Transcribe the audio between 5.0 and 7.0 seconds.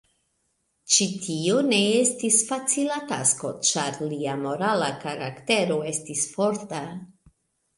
karaktero estis forta.